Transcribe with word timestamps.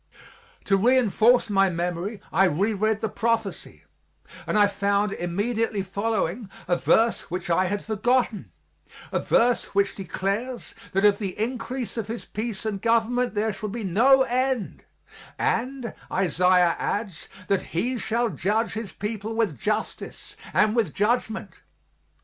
To 0.63 0.77
reinforce 0.77 1.47
my 1.47 1.69
memory 1.69 2.21
I 2.33 2.45
re 2.45 2.73
read 2.73 3.01
the 3.01 3.07
prophecy 3.07 3.83
and 4.47 4.57
I 4.57 4.65
found 4.65 5.11
immediately 5.11 5.83
following 5.83 6.49
a 6.67 6.75
verse 6.75 7.29
which 7.29 7.51
I 7.51 7.65
had 7.65 7.85
forgotten 7.85 8.51
a 9.11 9.19
verse 9.19 9.75
which 9.75 9.93
declares 9.93 10.73
that 10.93 11.05
of 11.05 11.19
the 11.19 11.37
increase 11.37 11.97
of 11.97 12.07
His 12.07 12.25
peace 12.25 12.65
and 12.65 12.81
government 12.81 13.35
there 13.35 13.53
shall 13.53 13.69
be 13.69 13.83
no 13.83 14.23
end, 14.23 14.85
And, 15.37 15.93
Isaiah 16.11 16.75
adds, 16.79 17.29
that 17.47 17.61
He 17.75 17.99
shall 17.99 18.29
judge 18.31 18.73
His 18.73 18.91
people 18.93 19.35
with 19.35 19.59
justice 19.59 20.35
and 20.51 20.75
with 20.75 20.95
judgment. 20.95 21.51